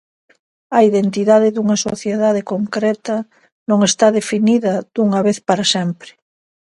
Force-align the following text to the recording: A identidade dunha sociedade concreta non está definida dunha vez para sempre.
A 0.77 0.79
identidade 0.89 1.49
dunha 1.55 1.77
sociedade 1.87 2.41
concreta 2.53 3.15
non 3.69 3.79
está 3.89 4.07
definida 4.19 4.73
dunha 4.95 5.19
vez 5.27 5.37
para 5.47 5.65
sempre. 5.75 6.09